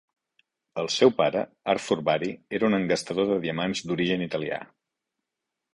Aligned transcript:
El 0.83 0.89
seu 0.93 1.11
pare, 1.19 1.43
Arthur 1.75 1.99
Bari, 2.09 2.31
era 2.61 2.67
un 2.71 2.79
engastador 2.81 3.31
de 3.35 3.39
diamants 3.47 3.87
d'origen 3.91 4.29
italià. 4.31 4.61